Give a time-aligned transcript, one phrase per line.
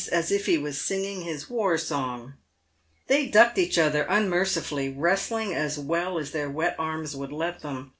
[0.11, 2.33] as if he was singing his war song.
[3.05, 7.89] They" ducked each other unmercifully, wrestling as well as their wet arms would let them.